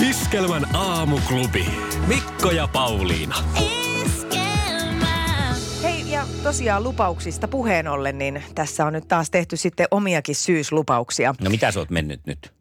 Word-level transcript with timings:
Iskelmän 0.00 0.74
aamuklubi. 0.76 1.66
Mikko 2.06 2.50
ja 2.50 2.68
Pauliina. 2.72 3.36
Hei, 5.82 6.10
ja 6.10 6.26
tosiaan 6.42 6.82
lupauksista 6.84 7.48
puheen 7.48 7.88
ollen, 7.88 8.18
niin 8.18 8.42
tässä 8.54 8.86
on 8.86 8.92
nyt 8.92 9.08
taas 9.08 9.30
tehty 9.30 9.56
sitten 9.56 9.86
omiakin 9.90 10.34
syyslupauksia. 10.34 11.34
No 11.40 11.50
mitä 11.50 11.70
sä 11.70 11.80
oot 11.80 11.90
mennyt 11.90 12.20
nyt? 12.26 12.52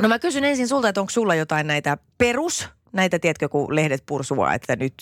No 0.00 0.08
mä 0.08 0.18
kysyn 0.18 0.44
ensin 0.44 0.68
sulta, 0.68 0.88
että 0.88 1.00
onko 1.00 1.10
sulla 1.10 1.34
jotain 1.34 1.66
näitä 1.66 1.98
perus, 2.18 2.68
näitä 2.92 3.18
tiedätkö, 3.18 3.48
kun 3.48 3.74
lehdet 3.74 4.02
pursua, 4.06 4.54
että 4.54 4.76
nyt 4.76 4.94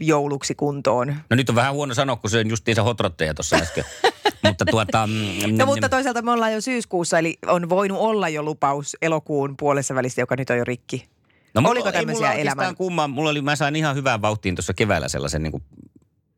jouluksi 0.00 0.54
kuntoon. 0.54 1.16
No 1.30 1.36
nyt 1.36 1.48
on 1.48 1.54
vähän 1.54 1.74
huono 1.74 1.94
sanoa, 1.94 2.16
kun 2.16 2.30
söin 2.30 2.50
justiinsa 2.50 2.82
hotrotteja 2.82 3.34
tuossa 3.34 3.56
äsken. 3.56 3.84
mutta 4.44 4.64
tuota... 4.64 5.06
mm, 5.06 5.56
No 5.56 5.64
mm, 5.64 5.68
mutta 5.68 5.88
toisaalta 5.88 6.22
me 6.22 6.30
ollaan 6.30 6.52
jo 6.52 6.60
syyskuussa, 6.60 7.18
eli 7.18 7.38
on 7.46 7.68
voinut 7.68 7.98
olla 7.98 8.28
jo 8.28 8.42
lupaus 8.42 8.96
elokuun 9.02 9.56
puolessa 9.56 9.94
välissä, 9.94 10.22
joka 10.22 10.36
nyt 10.36 10.50
on 10.50 10.58
jo 10.58 10.64
rikki. 10.64 11.08
No, 11.54 11.60
mulla- 11.60 11.70
oliko 11.72 11.88
ei 11.88 11.92
tämmöisiä 11.92 12.20
mulla 12.26 12.30
oikeastaan 12.38 12.64
elämän- 12.66 12.76
Kummaa. 12.76 13.08
Mulla 13.08 13.30
oli, 13.30 13.42
mä 13.42 13.56
sain 13.56 13.76
ihan 13.76 13.96
hyvään 13.96 14.22
vauhtiin 14.22 14.54
tuossa 14.56 14.74
keväällä 14.74 15.08
sellaisen 15.08 15.42
niin 15.42 15.62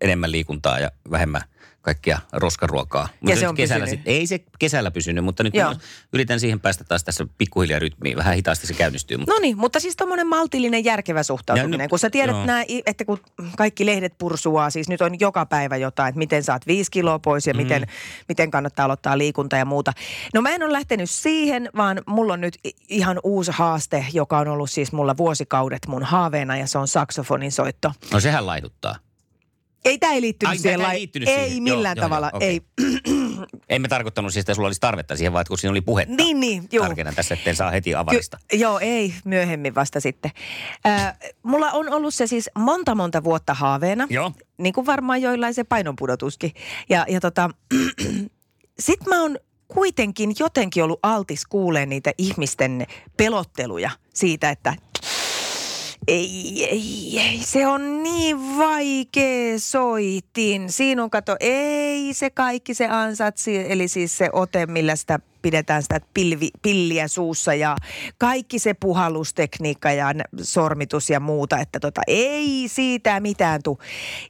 enemmän 0.00 0.32
liikuntaa 0.32 0.78
ja 0.78 0.90
vähemmän 1.10 1.42
kaikkia 1.82 2.18
roskaruokaa. 2.32 3.08
Mutta 3.20 3.34
se 3.36 3.40
nyt 3.40 3.48
on 3.48 3.54
kesällä 3.56 3.84
pysynyt? 3.84 4.00
sit, 4.04 4.08
ei 4.08 4.26
se 4.26 4.40
kesällä 4.58 4.90
pysynyt, 4.90 5.24
mutta 5.24 5.42
nyt 5.42 5.54
Joo. 5.54 5.74
yritän 6.12 6.40
siihen 6.40 6.60
päästä 6.60 6.84
taas 6.84 7.04
tässä 7.04 7.26
pikkuhiljaa 7.38 7.78
rytmiin. 7.78 8.16
Vähän 8.16 8.34
hitaasti 8.34 8.66
se 8.66 8.74
käynnistyy. 8.74 9.16
Mutta 9.16 9.32
No 9.34 9.38
niin, 9.40 9.58
mutta 9.58 9.80
siis 9.80 9.96
tommonen 9.96 10.26
maltillinen 10.26 10.84
järkevä 10.84 11.22
suhtautuminen. 11.22 11.78
Ja 11.80 11.84
nyt- 11.84 11.90
kun 11.90 11.98
sä 11.98 12.10
tiedät 12.10 12.36
joo. 12.36 12.46
nää, 12.46 12.64
että 12.86 13.04
kun 13.04 13.18
kaikki 13.56 13.86
lehdet 13.86 14.14
pursuaa, 14.18 14.70
siis 14.70 14.88
nyt 14.88 15.00
on 15.00 15.20
joka 15.20 15.46
päivä 15.46 15.76
jotain, 15.76 16.08
että 16.08 16.18
miten 16.18 16.42
saat 16.42 16.66
viisi 16.66 16.90
kiloa 16.90 17.18
pois 17.18 17.46
ja 17.46 17.54
miten, 17.54 17.86
miten 18.28 18.50
kannattaa 18.50 18.84
aloittaa 18.84 19.18
liikunta 19.18 19.56
ja 19.56 19.64
muuta. 19.64 19.92
No 20.34 20.42
mä 20.42 20.50
en 20.50 20.62
ole 20.62 20.72
lähtenyt 20.72 21.10
siihen, 21.10 21.68
vaan 21.76 22.02
mulla 22.06 22.32
on 22.32 22.40
nyt 22.40 22.58
ihan 22.88 23.20
uusi 23.24 23.52
haaste, 23.54 24.06
joka 24.12 24.38
on 24.38 24.48
ollut 24.48 24.70
siis 24.70 24.92
mulla 24.92 25.16
vuosikaudet 25.16 25.86
mun 25.88 26.02
haaveena 26.02 26.56
ja 26.56 26.66
se 26.66 26.78
on 26.78 26.88
saksofonin 26.88 27.52
soitto. 27.52 27.92
no 28.12 28.20
sehän 28.20 28.46
laiduttaa. 28.46 28.96
Ei 29.84 29.98
tämä 29.98 30.12
ei 30.12 30.20
liittynyt 30.20 30.50
Ai, 30.50 30.58
siihen. 30.58 30.80
ei 30.80 30.86
lai- 30.86 30.96
liittynyt 30.96 31.28
ei 31.28 31.44
siihen. 31.48 31.62
millään 31.62 31.96
Joo, 31.96 32.02
joo, 32.02 32.08
tavalla. 32.08 32.26
joo, 32.26 32.36
okei. 32.36 32.48
Ei. 32.48 32.60
Ei 33.68 33.78
me 33.78 33.88
tarkoittanut 33.88 34.32
siis, 34.32 34.42
että 34.42 34.54
sulla 34.54 34.68
olisi 34.68 34.80
tarvetta 34.80 35.16
siihen, 35.16 35.32
vaan 35.32 35.44
kun 35.48 35.58
siinä 35.58 35.70
oli 35.70 35.80
puhetta. 35.80 36.14
Niin, 36.14 36.40
niin, 36.40 36.68
juu. 36.72 36.84
Tarkennan 36.84 37.14
tässä, 37.14 37.34
etten 37.34 37.56
saa 37.56 37.70
heti 37.70 37.94
avarista. 37.94 38.38
Ky- 38.48 38.56
joo, 38.56 38.78
ei, 38.78 39.14
myöhemmin 39.24 39.74
vasta 39.74 40.00
sitten. 40.00 40.30
Äh, 40.86 41.18
mulla 41.42 41.70
on 41.70 41.88
ollut 41.92 42.14
se 42.14 42.26
siis 42.26 42.50
monta 42.58 42.94
monta 42.94 43.24
vuotta 43.24 43.54
haaveena. 43.54 44.06
Joo. 44.10 44.32
Niin 44.58 44.72
kuin 44.72 44.86
varmaan 44.86 45.22
joillain 45.22 45.54
se 45.54 45.64
painonpudotuskin. 45.64 46.52
Ja, 46.88 47.04
ja 47.08 47.20
tota, 47.20 47.50
sit 48.78 49.06
mä 49.06 49.22
oon 49.22 49.38
kuitenkin 49.68 50.32
jotenkin 50.38 50.84
ollut 50.84 51.00
altis 51.02 51.46
kuulee 51.46 51.86
niitä 51.86 52.12
ihmisten 52.18 52.86
pelotteluja 53.16 53.90
siitä, 54.14 54.50
että 54.50 54.74
ei, 56.08 56.64
ei, 56.64 57.18
ei, 57.20 57.40
se 57.42 57.66
on 57.66 58.02
niin 58.02 58.58
vaikea 58.58 59.58
soitin. 59.58 60.72
Siinä 60.72 61.02
on, 61.02 61.10
kato, 61.10 61.36
ei 61.40 62.14
se 62.14 62.30
kaikki 62.30 62.74
se 62.74 62.88
ansatsi, 62.88 63.72
eli 63.72 63.88
siis 63.88 64.18
se 64.18 64.28
ote, 64.32 64.66
millä 64.66 64.96
sitä 64.96 65.18
pidetään 65.42 65.82
sitä 65.82 66.00
pilvi, 66.14 66.48
pilliä 66.62 67.08
suussa 67.08 67.54
ja 67.54 67.76
kaikki 68.18 68.58
se 68.58 68.74
puhallustekniikka 68.74 69.92
ja 69.92 70.14
sormitus 70.42 71.10
ja 71.10 71.20
muuta, 71.20 71.58
että 71.58 71.80
tota, 71.80 72.00
ei 72.06 72.64
siitä 72.66 73.20
mitään 73.20 73.62
tuu. 73.62 73.78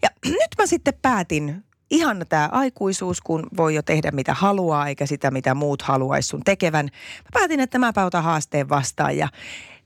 Ja 0.02 0.08
nyt 0.40 0.50
mä 0.58 0.66
sitten 0.66 0.94
päätin, 1.02 1.64
ihan 1.90 2.26
tämä 2.28 2.48
aikuisuus, 2.52 3.20
kun 3.20 3.46
voi 3.56 3.74
jo 3.74 3.82
tehdä 3.82 4.10
mitä 4.10 4.34
haluaa, 4.34 4.88
eikä 4.88 5.06
sitä 5.06 5.30
mitä 5.30 5.54
muut 5.54 5.82
haluaisi 5.82 6.28
sun 6.28 6.44
tekevän. 6.44 6.84
Mä 7.24 7.28
päätin, 7.32 7.60
että 7.60 7.78
mä 7.78 7.92
otan 8.06 8.24
haasteen 8.24 8.68
vastaan 8.68 9.16
ja 9.16 9.28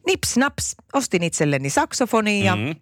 nips 0.07 0.37
naps, 0.37 0.75
ostin 0.93 1.23
itselleni 1.23 1.71
saksofonin 1.71 2.45
ja, 2.45 2.57
Mm. 2.57 2.75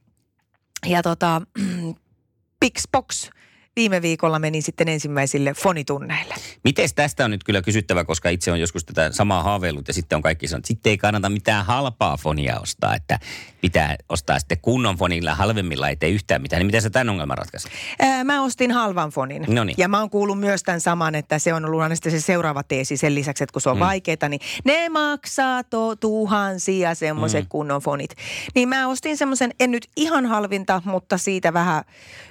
ja 0.87 1.03
tota, 1.03 1.43
Pixbox 2.61 3.31
viime 3.77 4.03
viikolla 4.03 4.39
menin 4.39 4.63
sitten 4.63 4.89
ensimmäisille 4.89 5.55
fonitunneille. 5.55 6.35
Miten 6.65 6.89
tästä 6.95 7.25
on 7.25 7.31
nyt 7.31 7.45
kyllä 7.45 7.63
kysyttävä, 7.63 8.05
koska 8.05 8.29
itse 8.29 8.53
on 8.53 8.61
joskus 8.61 8.85
tätä 8.85 9.13
samaa 9.13 9.43
haaveillut 9.43 9.89
ja 9.89 9.95
sitten 9.95 10.17
on 10.17 10.23
kaikki 10.23 10.49
sanonut, 10.49 10.61
että 10.61 10.69
sitten 10.69 10.91
ei 10.91 10.99
kannata 10.99 11.31
mitään 11.31 11.67
halpaa 11.67 12.17
fonia 12.17 12.61
ostaa, 12.61 12.95
että 12.95 13.19
pitää 13.61 13.97
ostaa 14.09 14.39
sitten 14.39 14.59
kunnon 14.63 14.97
fonilla 14.97 15.35
halvemmilla, 15.35 15.89
ei 15.89 15.97
tee 15.97 16.09
yhtään 16.09 16.43
mitään. 16.43 16.61
Niin 16.61 16.67
miten 16.67 16.83
sä 16.83 16.91
tämän 16.91 17.11
ongelman 17.11 17.39
ratkaisit? 17.39 17.73
Ää, 17.99 18.25
Mä 18.25 18.43
ostin 18.43 18.71
halvan 18.71 19.11
fonin. 19.11 19.45
Noniin. 19.49 19.75
Ja 19.79 19.89
mä 19.89 20.01
oon 20.01 20.11
kuullut 20.11 20.41
myös 20.41 20.63
tämän 20.63 20.81
saman, 20.81 21.15
että 21.15 21.39
se 21.39 21.55
on 21.55 21.65
ollut 21.65 21.81
aina 21.81 21.95
sitten 21.95 22.13
se 22.13 22.21
seuraava 22.21 22.63
teesi 22.63 22.97
sen 22.97 23.15
lisäksi, 23.15 23.45
että 23.45 23.53
kun 23.53 23.63
se 23.63 23.71
on 23.71 23.77
mm. 23.77 23.81
vaikeaa, 23.81 24.29
niin 24.29 24.41
ne 24.65 24.89
maksaa 24.89 25.65
to, 25.65 25.97
tuhansia 25.97 26.95
semmoiset 26.95 27.45
mm. 27.45 27.49
kunnon 27.49 27.81
fonit. 27.81 28.11
Niin 28.55 28.69
mä 28.69 28.89
ostin 28.89 29.17
semmoisen, 29.17 29.51
en 29.61 29.71
nyt 29.71 29.87
ihan 29.97 30.27
halvinta, 30.27 30.83
mutta 30.85 31.19
siitä 31.19 31.53
vähän 31.53 31.85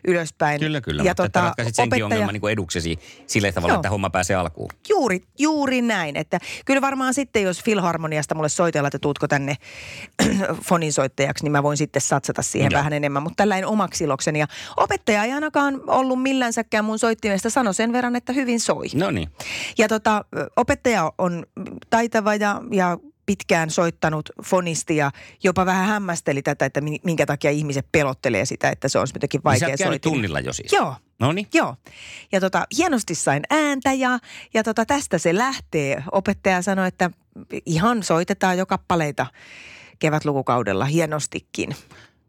ylöspäin. 0.08 0.60
Kyllä, 0.60 0.82
kyllä. 0.82 1.04
Ja 1.04 1.16
että 1.40 1.42
ratkaisit 1.48 1.76
senkin 1.76 2.04
ongelman 2.06 2.34
niin 2.34 2.42
kuin 2.42 2.54
eduksesi 2.54 3.00
sillä 3.28 3.52
tavalla, 3.52 3.74
Joo. 3.74 3.80
että 3.80 3.90
homma 3.90 4.10
pääsee 4.10 4.36
alkuun. 4.36 4.70
Juuri, 4.90 5.22
juuri 5.40 5.82
näin. 5.82 6.18
Että 6.18 6.40
kyllä 6.66 6.82
varmaan 6.82 7.14
sitten, 7.14 7.44
jos 7.44 7.64
Filharmoniasta 7.64 8.36
mulle 8.36 8.50
soitella, 8.50 8.88
että 8.88 9.00
tuutko 9.00 9.28
tänne 9.28 9.56
fonin 10.68 10.94
soittajaksi, 10.94 11.44
niin 11.44 11.52
mä 11.52 11.64
voin 11.64 11.78
sitten 11.78 12.02
satsata 12.02 12.42
siihen 12.42 12.72
Joo. 12.72 12.78
vähän 12.80 12.94
enemmän. 12.94 13.24
Mutta 13.24 13.36
tällainen 13.38 13.68
omaksi 13.68 14.04
ilokseni. 14.04 14.40
Ja 14.40 14.48
opettaja 14.78 15.24
ei 15.24 15.32
ainakaan 15.32 15.82
ollut 15.88 16.22
millänsäkään 16.22 16.86
mun 16.86 17.00
soittimesta. 17.00 17.50
Sano 17.50 17.74
sen 17.74 17.94
verran, 17.94 18.16
että 18.16 18.34
hyvin 18.34 18.60
soi. 18.60 18.86
No 18.96 19.12
niin. 19.12 19.30
Ja 19.78 19.88
tota, 19.88 20.26
opettaja 20.56 21.12
on 21.18 21.46
taitava 21.90 22.36
ja, 22.36 22.62
ja 22.72 22.98
pitkään 23.26 23.70
soittanut 23.70 24.30
fonisti 24.44 24.96
ja 24.96 25.12
jopa 25.44 25.66
vähän 25.66 25.88
hämmästeli 25.88 26.42
tätä, 26.42 26.66
että 26.66 26.82
mi- 26.82 27.00
minkä 27.04 27.26
takia 27.26 27.52
ihmiset 27.52 27.86
pelottelee 27.92 28.46
sitä, 28.46 28.70
että 28.70 28.88
se 28.88 29.00
on 29.00 29.08
jotenkin 29.14 29.38
Niin 29.38 29.44
vaikea 29.44 29.68
käynyt 29.68 29.80
soittin. 29.80 30.12
tunnilla 30.12 30.40
jo 30.40 30.54
siis. 30.54 30.72
Joo, 30.74 30.96
No 31.22 31.32
niin. 31.32 31.48
Joo. 31.54 31.76
Ja 32.32 32.40
tota, 32.40 32.68
hienosti 32.78 33.16
sain 33.16 33.44
ääntä 33.50 33.94
ja, 33.94 34.20
ja 34.54 34.64
tota, 34.64 34.86
tästä 34.86 35.18
se 35.18 35.36
lähtee. 35.36 36.04
Opettaja 36.12 36.62
sanoi, 36.62 36.88
että 36.88 37.12
ihan 37.66 38.04
soitetaan 38.04 38.58
jo 38.58 38.66
kappaleita 38.66 39.26
kevätlukukaudella 40.00 40.86
hienostikin. 40.86 41.76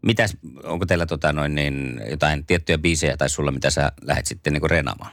Mitäs, 0.03 0.37
onko 0.65 0.87
teillä 0.87 1.07
tota 1.07 1.33
noin 1.33 1.55
niin, 1.55 2.01
jotain 2.11 2.47
tiettyjä 2.47 2.79
biisejä 2.79 3.17
tai 3.17 3.29
sulla, 3.29 3.51
mitä 3.53 3.71
sä 3.71 3.93
lähdet 4.03 4.27
sitten 4.27 4.53
niin 4.53 4.71
reenaamaan? 4.71 5.13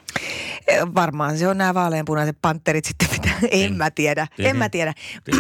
Eh, 0.68 0.80
Varmaan 0.96 1.38
se 1.38 1.48
on 1.48 1.58
nämä 1.58 1.74
vaaleanpunaiset 1.74 2.38
panterit 2.42 2.86
sitten, 2.86 3.08
mitä, 3.14 3.30
en 3.52 3.74
mä 3.78 3.92
tiedä, 3.92 4.28
en 4.40 4.58
mä 4.58 4.70
tiedä. 4.70 4.94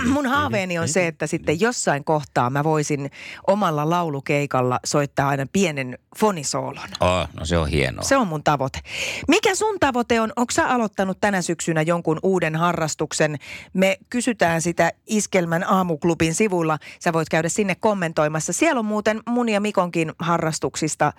Mun 0.09 0.25
haaveeni 0.25 0.79
on 0.79 0.87
se, 0.87 1.07
että 1.07 1.27
sitten 1.27 1.59
jossain 1.61 2.03
kohtaa 2.03 2.49
mä 2.49 2.63
voisin 2.63 3.11
omalla 3.47 3.89
laulukeikalla 3.89 4.79
soittaa 4.85 5.27
aina 5.29 5.45
pienen 5.53 5.97
fonisoolon. 6.17 6.89
Oh, 6.99 7.27
no 7.39 7.45
se 7.45 7.57
on 7.57 7.67
hienoa. 7.67 8.03
Se 8.03 8.17
on 8.17 8.27
mun 8.27 8.43
tavoite. 8.43 8.79
Mikä 9.27 9.55
sun 9.55 9.79
tavoite 9.79 10.21
on? 10.21 10.33
Onko 10.35 10.51
sä 10.51 10.67
aloittanut 10.67 11.17
tänä 11.21 11.41
syksynä 11.41 11.81
jonkun 11.81 12.19
uuden 12.23 12.55
harrastuksen? 12.55 13.35
Me 13.73 13.97
kysytään 14.09 14.61
sitä 14.61 14.91
Iskelmän 15.07 15.63
aamuklubin 15.63 16.33
sivuilla. 16.35 16.77
Sä 16.99 17.13
voit 17.13 17.29
käydä 17.29 17.49
sinne 17.49 17.75
kommentoimassa. 17.75 18.53
Siellä 18.53 18.79
on 18.79 18.85
muuten 18.85 19.19
mun 19.29 19.49
ja 19.49 19.59
Mikonkin 19.61 20.11
harrastuksista, 20.19 21.13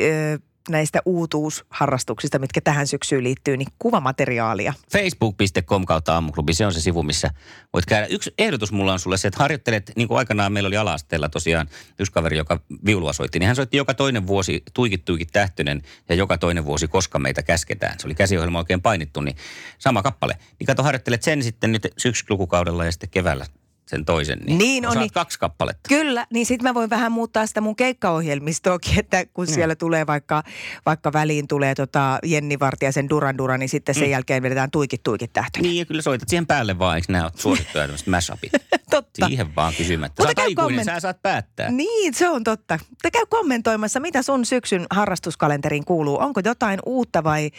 ö, 0.00 0.38
näistä 0.68 1.02
uutuusharrastuksista, 1.04 2.38
mitkä 2.38 2.60
tähän 2.60 2.86
syksyyn 2.86 3.24
liittyy, 3.24 3.56
niin 3.56 3.68
kuvamateriaalia. 3.78 4.74
Facebook.com 4.92 5.84
kautta 5.84 6.14
aamuklubi, 6.14 6.54
se 6.54 6.66
on 6.66 6.74
se 6.74 6.80
sivu, 6.80 7.02
missä 7.02 7.30
voit 7.72 7.86
käydä. 7.86 8.06
Yksi 8.06 8.34
ehdotus 8.38 8.72
mulla 8.72 8.92
on 8.92 8.98
sulle 8.98 9.16
se, 9.16 9.28
että 9.28 9.40
harjoittelet, 9.40 9.92
niin 9.96 10.08
kuin 10.08 10.18
aikanaan 10.18 10.52
meillä 10.52 10.66
oli 10.66 10.76
alasteella 10.76 11.28
tosiaan 11.28 11.68
yksi 11.98 12.12
kaveri, 12.12 12.36
joka 12.36 12.60
viulua 12.86 13.12
soitti, 13.12 13.38
niin 13.38 13.46
hän 13.46 13.56
soitti 13.56 13.76
joka 13.76 13.94
toinen 13.94 14.26
vuosi 14.26 14.62
tuikit 14.74 15.04
tuikit 15.04 15.28
tähtönen 15.32 15.82
ja 16.08 16.14
joka 16.14 16.38
toinen 16.38 16.64
vuosi 16.64 16.88
koska 16.88 17.18
meitä 17.18 17.42
käsketään. 17.42 17.98
Se 17.98 18.06
oli 18.06 18.14
käsiohjelma 18.14 18.58
oikein 18.58 18.82
painittu, 18.82 19.20
niin 19.20 19.36
sama 19.78 20.02
kappale. 20.02 20.38
Niin 20.58 20.66
kato, 20.66 20.82
harjoittelet 20.82 21.22
sen 21.22 21.42
sitten 21.42 21.72
nyt 21.72 21.88
syksyklukukaudella 21.98 22.84
ja 22.84 22.92
sitten 22.92 23.10
keväällä 23.10 23.46
sen 23.90 24.04
toisen. 24.04 24.38
Niin 24.46 24.86
on, 24.86 24.90
Osaat 24.90 25.02
niin- 25.02 25.12
kaksi 25.12 25.38
kappaletta. 25.38 25.88
Kyllä, 25.88 26.26
niin 26.32 26.46
sitten 26.46 26.68
mä 26.68 26.74
voin 26.74 26.90
vähän 26.90 27.12
muuttaa 27.12 27.46
sitä 27.46 27.60
mun 27.60 27.76
keikkaohjelmistoakin, 27.76 28.98
että 28.98 29.26
kun 29.26 29.46
mm. 29.46 29.52
siellä 29.52 29.76
tulee 29.76 30.06
vaikka, 30.06 30.42
vaikka 30.86 31.12
väliin 31.12 31.48
tulee 31.48 31.74
tota 31.74 32.18
Jenni 32.24 32.58
Vartiaisen 32.58 33.08
Duran 33.08 33.38
Duran, 33.38 33.60
niin 33.60 33.68
sitten 33.68 33.94
sen 33.94 34.04
mm. 34.04 34.10
jälkeen 34.10 34.42
vedetään 34.42 34.70
tuikit 34.70 35.02
tuikit 35.02 35.32
tähtöjä. 35.32 35.62
Niin, 35.62 35.78
ja 35.78 35.84
kyllä 35.84 36.02
soitat 36.02 36.28
siihen 36.28 36.46
päälle 36.46 36.78
vaan, 36.78 36.96
eikö 36.96 37.12
nämä 37.12 37.24
ole 37.24 37.32
suosittuja 37.34 37.84
tämmöiset 37.84 38.06
mashupit? 38.06 38.52
Totta. 38.90 39.26
Siihen 39.26 39.54
vaan 39.56 39.72
kysymättä. 39.78 40.22
Mutta 40.22 40.22
Sä 40.22 40.28
oot 40.28 40.36
käy 40.56 40.64
aikuinen, 40.64 40.80
komment- 40.80 40.84
sä 40.94 41.00
saat 41.00 41.22
päättää. 41.22 41.70
Niin, 41.70 42.14
se 42.14 42.28
on 42.28 42.44
totta. 42.44 42.78
Te 43.02 43.10
käy 43.10 43.26
kommentoimassa, 43.28 44.00
mitä 44.00 44.22
sun 44.22 44.46
syksyn 44.46 44.86
harrastuskalenteriin 44.90 45.84
kuuluu. 45.84 46.18
Onko 46.20 46.40
jotain 46.44 46.80
uutta 46.86 47.24
vai, 47.24 47.50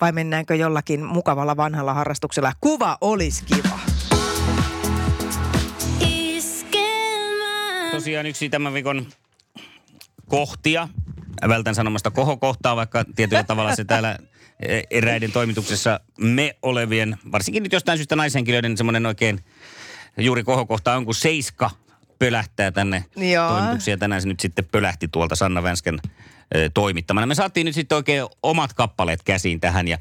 vai 0.00 0.12
mennäänkö 0.12 0.54
jollakin 0.54 1.04
mukavalla 1.04 1.56
vanhalla 1.56 1.94
harrastuksella? 1.94 2.52
Kuva 2.60 2.98
olisi 3.00 3.44
kiva. 3.44 3.89
Tosiaan 8.00 8.26
yksi 8.26 8.48
tämän 8.48 8.74
viikon 8.74 9.06
kohtia, 10.28 10.88
vältän 11.48 11.74
sanomasta 11.74 12.10
kohokohtaa, 12.10 12.76
vaikka 12.76 13.04
tietyllä 13.16 13.44
tavalla 13.44 13.76
se 13.76 13.84
täällä 13.84 14.18
eh, 14.60 14.82
eräiden 14.90 15.32
toimituksessa 15.32 16.00
me 16.18 16.56
olevien, 16.62 17.16
varsinkin 17.32 17.62
nyt 17.62 17.72
jostain 17.72 17.98
syystä 17.98 18.16
naishenkilöiden 18.16 18.76
semmoinen 18.76 19.06
oikein 19.06 19.40
juuri 20.18 20.44
kohokohta 20.44 20.94
on, 20.94 21.04
kun 21.04 21.14
Seiska 21.14 21.70
pölähtää 22.18 22.70
tänne 22.70 23.04
Joo. 23.16 23.48
toimituksia. 23.48 23.98
Tänään 23.98 24.22
se 24.22 24.28
nyt 24.28 24.40
sitten 24.40 24.64
pölähti 24.64 25.08
tuolta 25.08 25.36
Sanna 25.36 25.62
Vänsken 25.62 25.98
toimittamana. 26.74 27.26
Me 27.26 27.34
saatiin 27.34 27.64
nyt 27.64 27.74
sitten 27.74 27.96
oikein 27.96 28.24
omat 28.42 28.72
kappaleet 28.72 29.22
käsiin 29.22 29.60
tähän 29.60 29.88
ja 29.88 29.98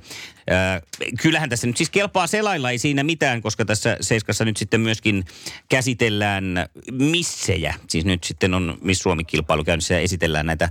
äh, 0.52 0.82
kyllähän 1.22 1.50
tässä 1.50 1.68
nyt 1.68 1.78
siis 1.78 1.90
kelpaa 1.90 2.28
selailla, 2.28 2.72
ei 2.72 2.78
siinä 2.78 3.04
mitään, 3.04 3.42
koska 3.42 3.66
tässä 3.66 3.98
Seiskassa 4.02 4.46
nyt 4.46 4.58
sitten 4.58 4.82
myöskin 4.82 5.26
käsitellään 5.70 6.66
missejä. 6.92 7.74
Siis 7.88 8.06
nyt 8.06 8.24
sitten 8.24 8.54
on 8.54 8.78
Miss 8.82 9.02
Suomi-kilpailu 9.02 9.64
käynnissä 9.64 9.94
ja 9.94 10.00
esitellään 10.00 10.46
näitä, 10.46 10.70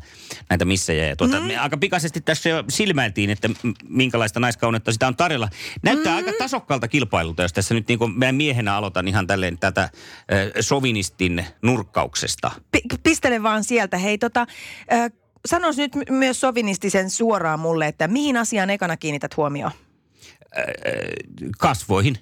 näitä 0.51 0.65
missejä. 0.65 1.07
Ja 1.07 1.17
tuota, 1.17 1.41
me 1.41 1.57
aika 1.57 1.77
pikaisesti 1.77 2.21
tässä 2.21 2.49
jo 2.49 2.65
silmäiltiin, 2.69 3.31
että 3.31 3.51
minkälaista 3.89 4.41
naiskaunetta 4.41 4.93
sitä 4.93 5.07
on 5.07 5.17
tarjolla. 5.17 5.49
Näyttää 5.83 6.17
aika 6.17 6.33
tasokkaalta 6.39 6.89
kilpailulta, 6.89 7.43
jos 7.43 7.53
tässä 7.53 7.75
nyt 7.75 7.89
niin 7.89 7.99
kuin 7.99 8.19
mä 8.19 8.33
miehenä 8.33 8.77
aloitan 8.77 9.09
ihan 9.09 9.27
tälleen 9.27 9.59
tätä 9.59 9.83
äh, 9.83 9.91
sovinistin 10.61 11.47
nurkkauksesta. 11.63 12.51
P- 12.71 13.03
pistele 13.03 13.43
vaan 13.43 13.65
sieltä. 13.65 13.99
Hei 13.99 14.19
tota, 14.19 14.47
äh, 14.93 15.11
sanois 15.47 15.77
nyt 15.77 15.93
myös 16.11 16.41
sovinistisen 16.41 17.11
suoraan 17.11 17.61
mulle, 17.61 17.87
että 17.87 18.09
mihin 18.09 18.37
asiaan 18.37 18.71
ekana 18.71 18.97
kiinnität 18.97 19.37
huomioon? 19.37 19.73
Kasvoihin. 21.59 22.19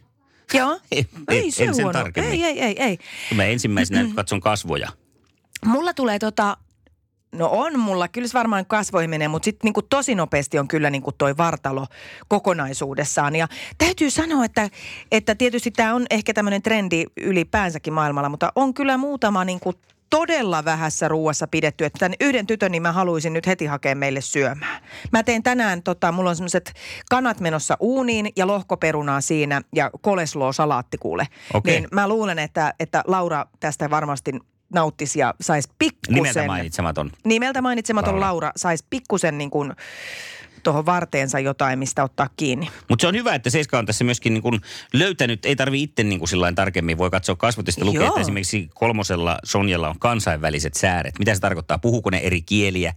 Joo. 0.55 0.73
En- 0.93 1.07
ei 1.29 1.45
en 1.45 1.53
se 1.53 1.57
sen 1.57 1.75
huono. 1.75 1.93
tarkemmin. 1.93 2.33
Ei, 2.33 2.45
ei, 2.45 2.61
ei, 2.61 2.83
ei. 2.83 2.99
Mä 3.35 3.45
ensimmäisenä 3.45 4.03
nyt 4.03 4.15
katson 4.15 4.41
kasvoja. 4.41 4.89
Mulla 5.65 5.95
tulee 5.95 6.19
tota, 6.19 6.57
no 7.33 7.49
on 7.53 7.79
mulla, 7.79 8.09
kyllä 8.09 8.29
se 8.29 8.39
varmaan 8.39 8.67
kasvoihin 8.67 9.11
menee, 9.11 9.29
mutta 9.29 9.45
sitten 9.45 9.67
niinku 9.67 9.83
tosi 9.83 10.15
nopeasti 10.15 10.59
on 10.59 10.69
kyllä 10.69 10.91
niinku 10.91 11.13
toi 11.13 11.37
vartalo 11.37 11.87
kokonaisuudessaan. 12.29 13.37
Ja 13.37 13.49
täytyy 13.79 14.11
sanoa, 14.11 14.45
että, 14.45 14.71
että 15.13 15.35
tietysti 15.35 15.71
tämä 15.71 15.95
on 15.95 16.07
ehkä 16.11 16.35
tämmöinen 16.35 16.63
trendi 16.63 17.05
ylipäänsäkin 17.17 17.93
maailmalla, 17.93 18.29
mutta 18.29 18.53
on 18.55 18.75
kyllä 18.75 18.97
muutama 18.97 19.45
niinku 19.45 19.75
todella 20.11 20.65
vähässä 20.65 21.09
ruuassa 21.09 21.47
pidetty, 21.47 21.85
että 21.85 21.99
tämän 21.99 22.15
yhden 22.21 22.47
tytön 22.47 22.73
niin 22.73 22.83
mä 22.83 22.93
haluaisin 22.93 23.33
nyt 23.33 23.47
heti 23.47 23.67
hakea 23.67 23.95
meille 23.95 24.21
syömään. 24.21 24.83
Mä 25.13 25.23
teen 25.23 25.43
tänään, 25.43 25.83
tota, 25.83 26.13
mulla 26.13 26.31
on 26.31 26.37
semmoiset 26.37 26.73
kanat 27.11 27.41
menossa 27.41 27.77
uuniin 27.81 28.29
ja 28.37 28.47
lohkoperunaa 28.47 29.21
siinä 29.21 29.63
ja 29.75 29.91
kolesloo 30.01 30.53
salaatti 30.53 30.99
kuule. 30.99 31.27
Okei. 31.55 31.81
Niin 31.81 31.89
mä 31.93 32.09
luulen, 32.09 32.39
että, 32.39 32.75
että 32.81 33.03
Laura 33.07 33.47
tästä 33.61 33.91
varmasti 33.91 34.33
nauttisi 34.75 35.19
ja 35.19 35.35
saisi 35.41 35.69
pikkusen... 35.79 36.15
Nimeltä 36.15 36.47
mainitsematon. 36.47 37.13
Nimeltä 37.25 37.63
mainitsematon 37.63 38.15
Laura. 38.15 38.27
Laura, 38.27 38.53
saisi 38.57 38.85
pikkusen 38.91 39.39
niin 39.39 39.51
kuin 39.51 39.73
tuohon 40.67 40.87
varteensa 40.87 41.39
jotain, 41.39 41.79
mistä 41.79 42.05
ottaa 42.05 42.29
kiinni. 42.37 42.69
Mutta 42.89 43.03
se 43.03 43.09
on 43.09 43.15
hyvä, 43.15 43.35
että 43.35 43.51
Seiska 43.51 43.79
on 43.79 43.87
tässä 43.87 44.05
myöskin 44.05 44.35
niin 44.35 44.43
kun 44.43 44.61
löytänyt, 44.93 45.47
ei 45.47 45.57
tarvi 45.57 45.83
itse 45.83 46.03
niin 46.03 46.19
kuin 46.19 46.55
tarkemmin, 46.55 46.99
voi 46.99 47.11
katsoa 47.11 47.37
kasvotista 47.37 47.85
lukea, 47.85 48.01
Joo. 48.01 48.09
että 48.09 48.21
esimerkiksi 48.21 48.71
kolmosella 48.75 49.39
Sonjalla 49.45 49.89
on 49.89 49.99
kansainväliset 49.99 50.75
sääret. 50.75 51.19
Mitä 51.19 51.35
se 51.35 51.41
tarkoittaa? 51.41 51.79
Puhuuko 51.79 52.11
ne 52.11 52.19
eri 52.19 52.43
kieliä? 52.43 52.95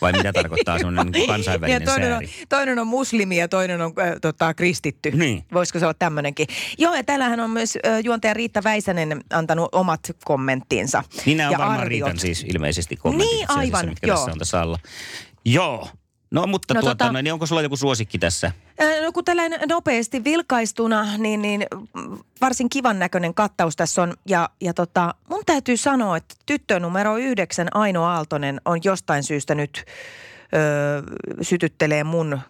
Vai 0.00 0.12
mitä 0.12 0.32
tarkoittaa 0.32 0.78
semmoinen 0.78 1.12
niin 1.12 1.22
ja 1.22 1.26
kansainvälinen 1.26 1.84
toinen 1.84 2.12
on, 2.12 2.26
sääri? 2.26 2.46
toinen 2.48 2.78
on 2.78 2.86
muslimi 2.86 3.36
ja 3.36 3.48
toinen 3.48 3.80
on 3.80 3.92
äh, 3.98 4.14
tota, 4.22 4.54
kristitty. 4.54 5.10
Niin. 5.10 5.44
Voisiko 5.52 5.78
se 5.78 5.86
olla 5.86 5.94
tämmöinenkin? 5.98 6.46
Joo, 6.78 6.94
ja 6.94 7.04
täällähän 7.04 7.40
on 7.40 7.50
myös 7.50 7.78
äh, 7.86 8.00
juontaja 8.04 8.34
Riitta 8.34 8.64
Väisänen 8.64 9.24
antanut 9.32 9.68
omat 9.72 10.00
kommenttinsa. 10.24 11.02
Niin 11.26 11.36
nämä 11.36 11.48
on 11.48 11.52
ja 11.52 11.58
varmaan 11.58 11.80
arviot. 11.80 12.06
Riitan 12.06 12.20
siis 12.20 12.44
ilmeisesti 12.54 12.96
kommentit 12.96 13.30
Niin, 13.30 13.50
asiassa, 13.50 13.60
aivan, 13.60 13.88
mitkä 13.88 14.06
joo. 14.06 14.16
tässä 14.16 14.32
on 14.32 14.38
tässä 14.38 14.60
alla. 14.60 14.78
Joo. 15.44 15.88
No 16.36 16.46
mutta 16.46 16.74
No 16.74 16.80
no, 16.80 16.84
tuota, 16.84 17.04
tota- 17.08 17.12
no, 17.12 17.22
niin 17.22 17.32
onko 17.32 17.46
sulla 17.46 17.62
joku 17.62 17.76
suosikki 17.76 18.18
tässä? 18.18 18.46
Äh, 18.82 18.86
No 19.04 19.12
kun 19.12 19.24
tällainen 19.24 19.60
nopeasti 19.68 20.24
vilkaistuna, 20.24 21.16
niin, 21.18 21.42
niin 21.42 21.66
varsin 22.40 22.68
kivan 22.68 22.98
näköinen 22.98 23.34
kattaus 23.34 23.76
tässä 23.76 24.02
on. 24.02 24.14
Ja, 24.28 24.50
ja 24.60 24.74
tota, 24.74 25.14
mun 25.30 25.42
täytyy 25.46 25.76
sanoa, 25.76 26.16
että 26.16 26.34
tyttö 26.46 26.80
numero 26.80 27.16
yhdeksän 27.16 27.68
Aino 27.76 28.04
Aaltonen 28.04 28.60
on 28.64 28.80
jostain 28.84 29.22
syystä 29.22 29.54
nyt 29.54 29.84
öö, 30.54 31.02
sytyttelee 31.42 32.04
mun 32.04 32.40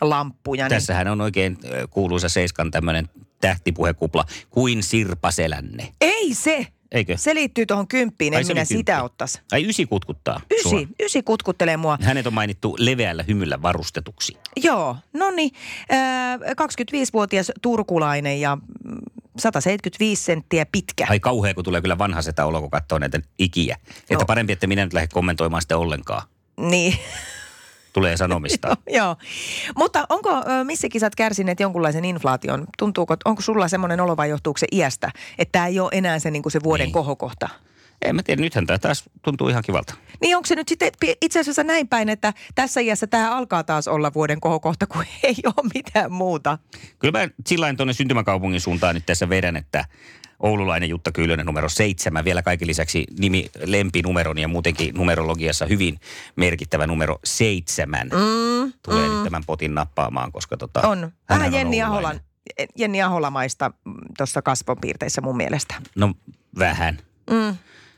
lamppuja. 0.00 0.68
Tässähän 0.68 1.08
on 1.08 1.20
oikein 1.20 1.58
ö, 1.64 1.88
kuuluisa 1.90 2.28
Seiskan 2.28 2.70
tämmöinen 2.70 3.08
tähtipuhekupla, 3.40 4.24
kuin 4.50 4.82
Sirpa 4.82 5.30
Selänne. 5.30 5.92
Ei 6.00 6.34
se! 6.34 6.66
Eikö? 6.92 7.16
Se 7.16 7.34
liittyy 7.34 7.66
tuohon 7.66 7.88
kymppiin, 7.88 8.34
Ai 8.34 8.40
en 8.40 8.46
minä 8.46 8.64
sitä 8.64 9.02
ottas. 9.02 9.42
Ai 9.52 9.68
ysi 9.68 9.86
kutkuttaa 9.86 10.40
sua. 10.62 10.78
Ysi, 10.78 10.88
ysi 11.02 11.22
kutkuttelee 11.22 11.76
mua. 11.76 11.98
Hänet 12.02 12.26
on 12.26 12.34
mainittu 12.34 12.76
leveällä 12.78 13.24
hymyllä 13.28 13.62
varustetuksi. 13.62 14.36
Joo, 14.56 14.96
no 15.12 15.30
niin, 15.30 15.50
äh, 15.92 16.40
25-vuotias 16.40 17.52
turkulainen 17.62 18.40
ja 18.40 18.56
mm, 18.56 18.98
175 19.38 20.24
senttiä 20.24 20.66
pitkä. 20.72 21.06
Ai 21.10 21.20
kauhea, 21.20 21.54
kun 21.54 21.64
tulee 21.64 21.80
kyllä 21.80 21.98
vanha 21.98 22.22
setä 22.22 22.46
olo, 22.46 22.60
kun 22.60 22.70
katsoo 22.70 22.98
näitä 22.98 23.20
ikiä. 23.38 23.76
Että 23.88 24.14
Joo. 24.14 24.24
parempi, 24.26 24.52
että 24.52 24.66
minä 24.66 24.84
nyt 24.84 24.92
lähde 24.92 25.08
kommentoimaan 25.12 25.62
sitä 25.62 25.78
ollenkaan. 25.78 26.22
Niin. 26.60 26.98
Tulee 27.92 28.16
sanomista. 28.16 28.76
Joo, 28.98 29.16
mutta 29.76 30.06
onko 30.08 30.30
ö, 30.30 30.64
missä 30.64 30.88
kisat 30.88 31.14
kärsineet 31.14 31.60
jonkunlaisen 31.60 32.04
inflaation? 32.04 32.66
Tuntuuko, 32.78 33.16
onko 33.24 33.42
sulla 33.42 33.68
semmoinen 33.68 34.00
olo 34.00 34.16
vai 34.16 34.30
johtuuko 34.30 34.58
se 34.58 34.66
iästä, 34.72 35.10
että 35.38 35.52
tämä 35.52 35.66
ei 35.66 35.80
ole 35.80 35.90
enää 35.92 36.18
se, 36.18 36.30
niin 36.30 36.42
kuin 36.42 36.52
se 36.52 36.62
vuoden 36.62 36.84
Niin. 36.84 36.92
kohokohta? 36.92 37.48
en 38.04 38.16
mä 38.16 38.22
tiedä, 38.22 38.42
nythän 38.42 38.66
tämä 38.66 38.78
taas 38.78 39.04
tuntuu 39.22 39.48
ihan 39.48 39.62
kivalta. 39.62 39.94
Niin 40.20 40.36
onko 40.36 40.46
se 40.46 40.54
nyt 40.54 40.68
sitten 40.68 40.90
itse 41.22 41.40
asiassa 41.40 41.64
näin 41.64 41.88
päin, 41.88 42.08
että 42.08 42.32
tässä 42.54 42.80
iässä 42.80 43.06
tämä 43.06 43.36
alkaa 43.36 43.64
taas 43.64 43.88
olla 43.88 44.14
vuoden 44.14 44.40
kohokohta, 44.40 44.86
kun 44.86 45.04
ei 45.22 45.36
ole 45.44 45.70
mitään 45.74 46.12
muuta? 46.12 46.58
Kyllä 46.98 47.18
mä 47.18 47.28
sillä 47.46 47.74
tuonne 47.74 47.92
syntymäkaupungin 47.92 48.60
suuntaan 48.60 48.94
nyt 48.94 49.06
tässä 49.06 49.28
vedän, 49.28 49.56
että 49.56 49.84
oululainen 50.40 50.88
Jutta 50.88 51.12
Kyylönen 51.12 51.46
numero 51.46 51.68
seitsemän, 51.68 52.24
vielä 52.24 52.42
kaiken 52.42 52.68
lisäksi 52.68 53.06
nimi 53.18 53.50
lempinumeroni 53.64 54.42
ja 54.42 54.48
muutenkin 54.48 54.94
numerologiassa 54.94 55.66
hyvin 55.66 56.00
merkittävä 56.36 56.86
numero 56.86 57.18
seitsemän. 57.24 58.08
Mm, 58.08 58.72
Tulee 58.82 59.08
nyt 59.08 59.24
tämän 59.24 59.44
potin 59.46 59.74
nappaamaan, 59.74 60.32
koska 60.32 60.56
tota, 60.56 60.88
on. 60.88 61.12
Vähän 61.28 61.52
Jenni. 61.52 61.82
Aholan, 61.82 62.20
Jenni 62.76 63.02
Aholamaista 63.02 63.70
tuossa 64.18 64.42
kasvonpiirteissä 64.42 65.20
mun 65.20 65.36
mielestä. 65.36 65.74
No 65.94 66.14
vähän. 66.58 66.98
Mm. 67.30 67.56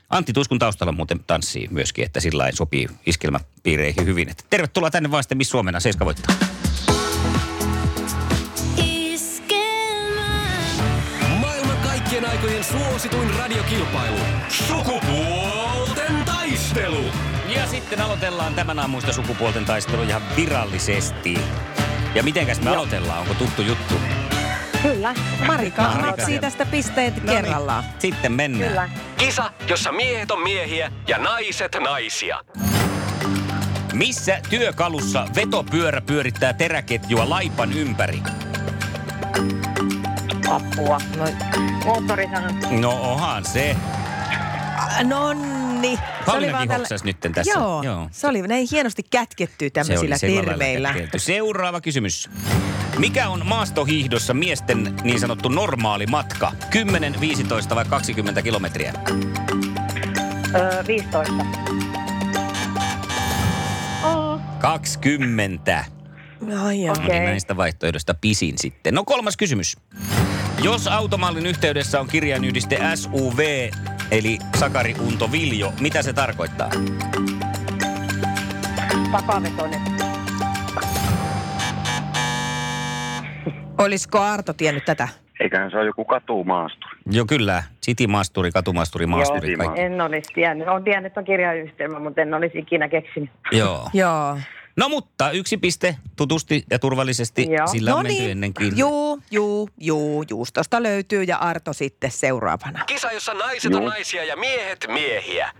Antti 0.09 0.33
Tuiskun 0.33 0.59
taustalla 0.59 0.91
muuten 0.91 1.19
tanssii 1.27 1.67
myöskin, 1.71 2.05
että 2.05 2.19
sillä 2.19 2.51
sopii 2.53 2.87
iskelmäpiireihin 3.05 4.05
hyvin. 4.05 4.29
Että 4.29 4.43
tervetuloa 4.49 4.91
tänne 4.91 5.11
vaan 5.11 5.23
sitten 5.23 5.37
Miss 5.37 5.49
Suomena, 5.49 5.79
Seiska 5.79 6.05
voittaa. 6.05 6.35
Suosituin 12.73 13.35
radiokilpailu. 13.39 14.17
Sukupuolten 14.49 16.25
taistelu. 16.25 17.03
Ja 17.55 17.67
sitten 17.67 18.01
aloitellaan 18.01 18.53
tämän 18.53 18.79
aamuista 18.79 19.13
sukupuolten 19.13 19.65
taistelu 19.65 20.03
ihan 20.03 20.21
virallisesti. 20.35 21.37
Ja 22.15 22.23
mitenkäs 22.23 22.61
me 22.61 22.69
aloitellaan? 22.69 23.19
Onko 23.19 23.33
tuttu 23.33 23.61
juttu? 23.61 23.93
Kyllä. 24.81 25.15
Marika 25.47 25.81
Marika. 25.81 26.07
napsii 26.07 26.39
tästä 26.39 26.65
pisteet 26.65 27.23
No 27.23 27.33
niin, 27.33 27.43
kerrallaan. 27.43 27.83
Sitten 27.99 28.31
mennään. 28.31 28.69
Kyllä. 28.69 28.89
Kisa, 29.17 29.51
jossa 29.69 29.91
miehet 29.91 30.31
on 30.31 30.43
miehiä 30.43 30.91
ja 31.07 31.17
naiset 31.17 31.77
naisia. 31.83 32.39
Missä 33.93 34.39
työkalussa 34.49 35.27
vetopyörä 35.35 36.01
pyörittää 36.01 36.53
teräketjua 36.53 37.29
laipan 37.29 37.73
ympäri? 37.73 38.21
Apua. 40.49 41.01
No, 41.17 41.25
Moottorisana. 41.85 42.49
No 42.79 43.01
onhan 43.01 43.45
se. 43.45 43.75
nonni. 45.03 45.99
Pauliina 46.25 46.67
kihoksas 46.67 47.03
nytten 47.03 47.31
tässä. 47.33 47.51
Joo, 47.59 47.83
Joo. 47.83 48.07
se 48.11 48.27
oli 48.27 48.41
näin 48.41 48.67
hienosti 48.71 49.03
kätketty 49.11 49.69
tämmöisillä 49.69 50.15
termeillä. 50.19 50.95
Seuraava 51.17 51.81
kysymys. 51.81 52.29
Mikä 52.97 53.29
on 53.29 53.45
maastohiihdossa 53.45 54.33
miesten 54.33 54.95
niin 55.03 55.19
sanottu 55.19 55.49
normaali 55.49 56.05
matka? 56.07 56.51
10, 56.69 57.19
15 57.19 57.75
vai 57.75 57.85
20 57.85 58.41
kilometriä? 58.41 58.93
Öö, 60.55 60.83
15. 60.87 61.33
Oh, 64.03 64.39
20. 64.59 65.85
Ai 66.63 66.81
jaa. 66.81 66.95
Okei. 67.05 67.17
Eli 67.17 67.25
näistä 67.25 67.57
vaihtoehdosta 67.57 68.13
pisin 68.13 68.57
sitten. 68.57 68.93
No 68.95 69.03
kolmas 69.03 69.37
kysymys. 69.37 69.77
Jos 70.63 70.87
automallin 70.87 71.45
yhteydessä 71.45 71.99
on 71.99 72.07
kirjainyhdiste 72.07 72.79
SUV, 72.95 73.69
eli 74.11 74.37
Sakari 74.55 74.95
Unto 75.07 75.31
Viljo, 75.31 75.73
mitä 75.79 76.01
se 76.01 76.13
tarkoittaa? 76.13 76.69
takavetoinen. 79.11 79.81
Olisiko 83.77 84.19
Arto 84.19 84.53
tiennyt 84.53 84.85
tätä? 84.85 85.07
Eiköhän 85.39 85.71
se 85.71 85.77
ole 85.77 85.85
joku 85.85 86.05
katumaasturi. 86.05 86.97
Joo 87.11 87.25
kyllä, 87.25 87.63
city-maasturi, 87.85 88.51
katumaasturi, 88.51 89.05
maasturi, 89.05 89.51
Joo, 89.51 89.57
kaikki. 89.57 89.81
En 89.81 90.01
olisi 90.01 90.33
tiennyt. 90.33 90.67
Olen 90.67 90.83
tiennyt, 90.83 91.05
että 91.05 91.19
on 91.19 91.25
kirjayhdistelmä, 91.25 91.99
mutta 91.99 92.21
en 92.21 92.33
olisi 92.33 92.59
ikinä 92.59 92.89
keksinyt. 92.89 93.29
Joo. 93.51 93.89
Joo. 93.93 94.37
No 94.75 94.89
mutta 94.89 95.31
yksi 95.31 95.57
piste 95.57 95.97
tutusti 96.15 96.65
ja 96.69 96.79
turvallisesti, 96.79 97.47
Joo. 97.51 97.67
sillä 97.67 97.91
on 97.91 97.97
no 97.97 98.03
menty 98.03 98.19
niin. 98.19 98.31
ennenkin. 98.31 98.77
Juu, 98.77 99.21
juu, 99.31 99.69
juu. 99.77 100.23
Juustosta 100.29 100.83
löytyy 100.83 101.23
ja 101.23 101.37
Arto 101.37 101.73
sitten 101.73 102.11
seuraavana. 102.11 102.85
Kisa, 102.85 103.11
jossa 103.11 103.33
naiset 103.33 103.75
on 103.75 103.85
naisia 103.85 104.23
ja 104.23 104.35
miehet 104.37 104.85
miehiä. 104.87 105.51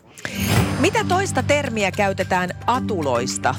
Mitä 0.79 1.03
toista 1.03 1.43
termiä 1.43 1.91
käytetään 1.91 2.49
atuloista? 2.67 3.55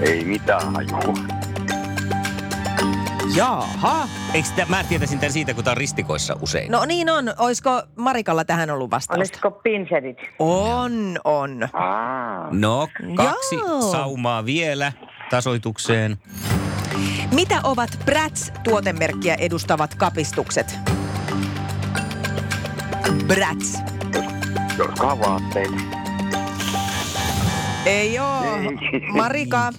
Ei 0.00 0.24
mitään 0.24 0.72
hajua. 0.72 1.31
Jaha. 3.36 4.08
Eikö 4.34 4.48
sitä, 4.48 4.66
mä 4.68 4.84
tietäisin 4.84 5.18
tämän 5.18 5.32
siitä, 5.32 5.54
kun 5.54 5.64
tämä 5.64 5.72
on 5.72 5.76
ristikoissa 5.76 6.36
usein. 6.42 6.70
No 6.70 6.84
niin 6.84 7.10
on. 7.10 7.34
Olisiko 7.38 7.82
Marikalla 7.96 8.44
tähän 8.44 8.70
ollut 8.70 8.90
vastausta? 8.90 9.18
Olisiko 9.20 9.50
pinsetit? 9.50 10.18
On, 10.38 11.18
on. 11.24 11.68
Aa, 11.72 12.48
No, 12.50 12.88
kaksi 13.16 13.54
Joo. 13.54 13.82
saumaa 13.92 14.44
vielä 14.44 14.92
tasoitukseen. 15.30 16.16
Mitä 17.34 17.60
ovat 17.64 17.90
Bratz-tuotemerkkiä 18.04 19.34
edustavat 19.38 19.94
kapistukset? 19.94 20.78
Bratz. 23.26 23.78
joskaan 24.78 25.20
vaatteita. 25.20 25.74
Ei 27.86 28.18
oo. 28.18 28.42
Ei. 28.92 29.00
Marika. 29.12 29.72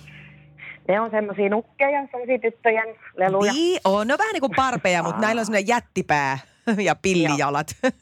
Ne 0.87 0.99
on 0.99 1.11
semmoisia 1.11 1.49
nukkeja, 1.49 2.07
semmoisia 2.11 2.39
tyttöjen 2.39 2.95
leluja. 3.17 3.53
Niin 3.53 3.81
on. 3.85 4.07
No 4.07 4.17
vähän 4.17 4.33
niin 4.33 4.41
kuin 4.41 4.55
parpeja, 4.55 5.03
mutta 5.03 5.21
näillä 5.21 5.39
on 5.39 5.45
semmoinen 5.45 5.67
jättipää 5.67 6.37
ja 6.87 6.95
pillijalat. 6.95 7.75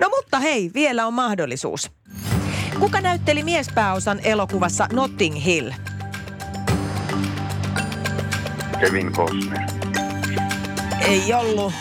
No 0.00 0.08
mutta 0.08 0.38
hei, 0.38 0.70
vielä 0.74 1.06
on 1.06 1.14
mahdollisuus. 1.14 1.90
Kuka 2.78 3.00
näytteli 3.00 3.42
miespääosan 3.42 4.20
elokuvassa 4.24 4.86
Notting 4.92 5.44
Hill? 5.44 5.70
Kevin 8.80 9.12
Costner. 9.12 9.58
Ei 11.08 11.34
ollut. 11.34 11.72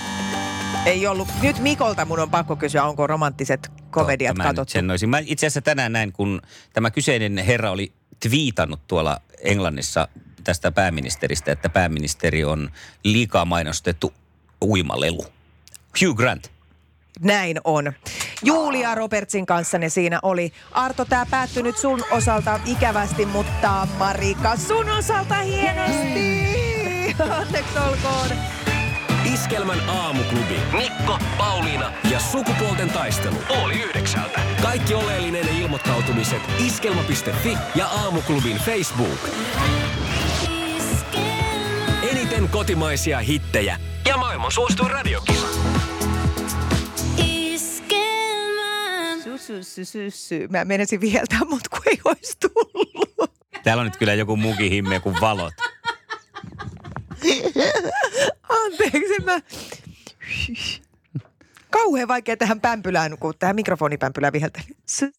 Ei 0.85 1.07
ollut. 1.07 1.27
Nyt 1.41 1.59
Mikolta 1.59 2.05
mun 2.05 2.19
on 2.19 2.31
pakko 2.31 2.55
kysyä, 2.55 2.83
onko 2.83 3.07
romanttiset 3.07 3.71
komediat 3.89 4.29
Totta, 4.29 4.43
mä 4.43 4.49
nyt 4.49 4.55
katsottu. 4.55 4.71
Sen 4.71 4.87
noisin. 4.87 5.09
Mä 5.09 5.19
itse 5.25 5.45
asiassa 5.47 5.61
tänään 5.61 5.91
näin, 5.91 6.11
kun 6.11 6.41
tämä 6.73 6.91
kyseinen 6.91 7.37
herra 7.37 7.71
oli 7.71 7.91
twiitannut 8.19 8.87
tuolla 8.87 9.21
Englannissa 9.41 10.07
tästä 10.43 10.71
pääministeristä, 10.71 11.51
että 11.51 11.69
pääministeri 11.69 12.43
on 12.43 12.71
liikaa 13.03 13.45
mainostettu 13.45 14.13
uimalelu. 14.65 15.25
Hugh 16.01 16.17
Grant. 16.17 16.51
Näin 17.19 17.57
on. 17.63 17.93
Julia 18.43 18.95
Robertsin 18.95 19.45
kanssa 19.45 19.77
ne 19.77 19.89
siinä 19.89 20.19
oli. 20.21 20.51
Arto, 20.71 21.05
tää 21.05 21.25
päättyi 21.25 21.63
nyt 21.63 21.77
sun 21.77 22.03
osalta 22.11 22.59
ikävästi, 22.65 23.25
mutta 23.25 23.87
Marika 23.97 24.55
sun 24.55 24.89
osalta 24.89 25.35
hienosti. 25.35 26.47
Onneksi 27.19 27.79
olkoon. 27.89 28.56
Iskelmän 29.41 29.89
aamuklubi. 29.89 30.59
Mikko, 30.77 31.19
Pauliina 31.37 31.91
ja 32.11 32.19
sukupuolten 32.19 32.89
taistelu. 32.89 33.35
Oli 33.63 33.73
yhdeksältä. 33.83 34.41
Kaikki 34.61 34.93
oleellinen 34.93 35.49
ilmoittautumiset 35.49 36.41
iskelma.fi 36.65 37.57
ja 37.75 37.87
aamuklubin 37.87 38.57
Facebook. 38.57 39.29
Eniten 42.11 42.49
kotimaisia 42.49 43.19
hittejä 43.19 43.79
ja 44.05 44.17
maailman 44.17 44.51
suosituin 44.51 44.91
radiokisa. 44.91 45.47
Sy, 49.23 49.37
sy, 49.37 49.63
sy, 49.63 49.85
sy, 49.85 50.11
sy. 50.11 50.47
Mä 50.47 50.65
menisin 50.65 51.01
viheltää, 51.01 51.39
mutta 51.49 51.69
kun 51.69 51.81
ei 51.85 51.99
olisi 52.05 52.37
tullut. 52.39 53.31
Täällä 53.63 53.81
on 53.81 53.87
nyt 53.87 53.97
kyllä 53.97 54.13
joku 54.13 54.37
muukin 54.37 54.71
himmeä 54.71 54.99
kuin 54.99 55.15
valot. 55.21 55.66
Anteeksi, 58.87 59.23
mä... 59.23 59.41
Kauhean 61.69 62.07
vaikea 62.07 62.37
tähän 62.37 62.61
pämpylään, 62.61 63.17
kun 63.17 63.33
tähän 63.39 63.55
mikrofonipämpylään 63.55 64.33
sy- 64.85 65.13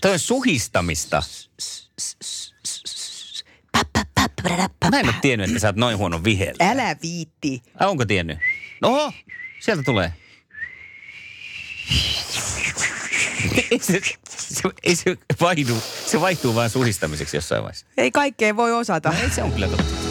Toi 0.00 0.12
on 0.12 0.18
suhistamista. 0.18 1.22
Mä 4.90 5.00
en 5.00 5.06
ole 5.06 5.14
tiennyt, 5.22 5.48
että 5.48 5.60
sä 5.60 5.68
oot 5.68 5.76
noin 5.76 5.98
huono 5.98 6.24
vihellä. 6.24 6.70
Älä 6.70 6.96
viitti. 7.02 7.62
Ai, 7.80 7.88
onko 7.88 8.04
tiennyt? 8.04 8.38
Oho, 8.82 9.12
sieltä 9.60 9.82
tulee. 9.82 10.12
ei, 13.70 13.78
se, 13.78 14.00
se, 14.28 14.62
ei 14.82 14.96
se 14.96 15.16
vaihdu, 15.40 15.76
se 16.06 16.20
vaihtuu 16.20 16.54
vaan 16.54 16.70
suhistamiseksi 16.70 17.36
jossain 17.36 17.62
vaiheessa. 17.62 17.86
Ei 17.96 18.10
kaikkeen 18.10 18.56
voi 18.56 18.72
osata. 18.72 19.08
No, 19.08 19.18
ei 19.22 19.30
se 19.30 19.42
on 19.42 19.52
kyllä 19.52 19.68
totta. 19.68 20.01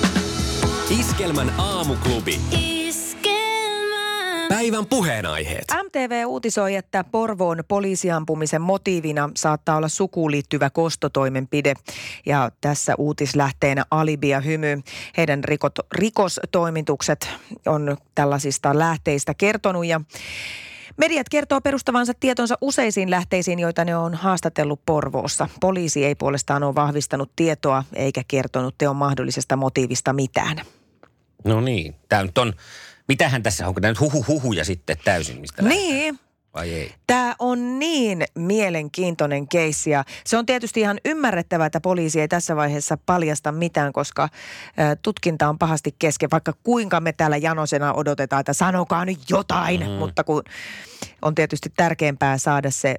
Iskelmän 1.00 1.54
aamuklubi. 1.58 2.40
Päivän 4.50 4.86
puheenaiheet. 4.86 5.66
MTV 5.84 6.24
uutisoi, 6.28 6.76
että 6.76 7.04
Porvoon 7.04 7.64
poliisiampumisen 7.68 8.62
motiivina 8.62 9.30
saattaa 9.36 9.78
olla 9.78 9.88
sukuun 9.88 10.32
liittyvä 10.32 10.70
kostotoimenpide. 10.70 11.74
Ja 12.26 12.52
tässä 12.62 12.96
uutislähteenä 12.98 13.86
Alibi 13.92 14.30
ja 14.30 14.40
Hymy. 14.40 14.82
Heidän 15.18 15.44
rikot, 15.44 15.74
rikostoimitukset 15.92 17.30
on 17.66 17.98
tällaisista 18.16 18.80
lähteistä 18.80 19.34
kertonut 19.34 19.86
ja 19.86 20.02
Mediat 20.98 21.30
kertoo 21.30 21.62
perustavansa 21.62 22.14
tietonsa 22.20 22.56
useisiin 22.62 23.10
lähteisiin, 23.10 23.60
joita 23.60 23.86
ne 23.86 23.96
on 23.96 24.14
haastatellut 24.14 24.82
Porvoossa. 24.86 25.50
Poliisi 25.62 26.06
ei 26.06 26.16
puolestaan 26.16 26.64
ole 26.64 26.76
vahvistanut 26.76 27.32
tietoa 27.36 27.84
eikä 27.94 28.22
kertonut 28.28 28.76
teon 28.78 28.96
mahdollisesta 28.96 29.56
motiivista 29.56 30.14
mitään. 30.14 30.58
No 31.44 31.62
niin. 31.62 31.96
Tämä 32.10 32.24
nyt 32.24 32.38
on, 32.38 32.54
mitähän 33.08 33.44
tässä, 33.44 33.68
onko 33.68 33.82
tämä 33.82 33.92
nyt 33.92 34.00
huhu 34.00 34.26
huhuja 34.28 34.66
sitten 34.66 34.98
täysin, 35.04 35.42
mistä? 35.42 35.62
Niin, 35.62 36.20
Vai 36.54 36.74
ei? 36.74 36.94
Tämä 37.08 37.36
on 37.40 37.80
niin 37.80 38.24
mielenkiintoinen 38.36 39.48
keissi 39.48 39.90
ja 39.90 40.04
se 40.26 40.38
on 40.38 40.46
tietysti 40.46 40.80
ihan 40.80 41.00
ymmärrettävää, 41.06 41.66
että 41.66 41.82
poliisi 41.82 42.22
ei 42.22 42.28
tässä 42.28 42.56
vaiheessa 42.56 42.98
paljasta 43.06 43.52
mitään, 43.52 43.94
koska 43.94 44.30
tutkinta 45.02 45.50
on 45.50 45.58
pahasti 45.58 45.96
kesken, 46.00 46.32
vaikka 46.32 46.54
kuinka 46.64 47.00
me 47.00 47.14
täällä 47.14 47.38
janosena 47.38 47.94
odotetaan, 47.94 48.40
että 48.40 48.54
sanokaa 48.54 49.06
nyt 49.06 49.20
jotain, 49.30 49.82
mm. 49.82 49.90
mutta 49.90 50.24
kun 50.24 50.44
on 51.22 51.36
tietysti 51.36 51.70
tärkeämpää 51.78 52.38
saada 52.38 52.72
se 52.72 52.96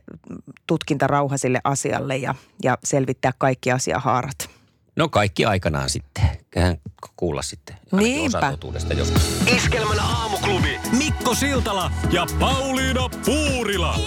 tutkinta 0.66 1.06
rauha 1.06 1.37
sille 1.37 1.61
asialle 1.64 2.16
ja, 2.16 2.34
ja 2.62 2.78
selvittää 2.84 3.32
kaikki 3.38 3.72
asiahaarat. 3.72 4.62
No 4.96 5.08
kaikki 5.08 5.44
aikanaan 5.44 5.90
sitten. 5.90 6.25
Kähän 6.50 6.78
kuulla 7.16 7.42
sitten. 7.42 7.76
Niinpä. 7.92 8.52
Joskus. 8.96 9.22
Iskelmän 9.56 10.00
aamuklubi. 10.00 10.80
Mikko 10.99 11.34
Siltala 11.34 11.90
ja 12.11 12.26
Pauliina 12.40 13.08
Puurila. 13.26 13.99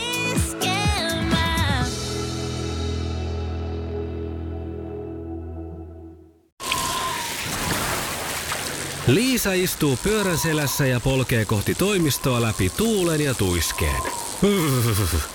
Liisa 9.07 9.53
istuu 9.53 9.97
pyörän 10.03 10.37
selässä 10.37 10.85
ja 10.85 10.99
polkee 10.99 11.45
kohti 11.45 11.75
toimistoa 11.75 12.41
läpi 12.41 12.69
tuulen 12.69 13.21
ja 13.21 13.33
tuiskeen. 13.33 14.01